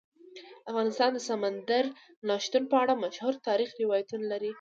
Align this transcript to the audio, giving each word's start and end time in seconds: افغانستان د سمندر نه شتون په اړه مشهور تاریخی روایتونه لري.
افغانستان 0.71 1.09
د 1.13 1.19
سمندر 1.29 1.83
نه 2.27 2.35
شتون 2.43 2.63
په 2.71 2.75
اړه 2.83 2.93
مشهور 3.03 3.33
تاریخی 3.47 3.79
روایتونه 3.85 4.25
لري. 4.31 4.49